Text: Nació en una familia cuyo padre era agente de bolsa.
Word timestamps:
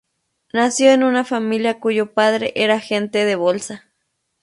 Nació 0.51 0.89
en 0.93 1.03
una 1.03 1.23
familia 1.23 1.79
cuyo 1.79 2.11
padre 2.13 2.53
era 2.55 2.73
agente 2.77 3.23
de 3.23 3.35
bolsa. 3.35 3.85